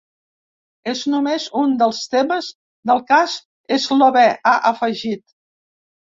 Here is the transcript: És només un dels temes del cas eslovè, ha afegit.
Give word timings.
És 0.91 1.01
només 1.13 1.43
un 1.63 1.73
dels 1.81 1.99
temes 2.13 2.47
del 2.91 3.01
cas 3.11 3.35
eslovè, 3.75 4.23
ha 4.49 4.55
afegit. 4.71 5.23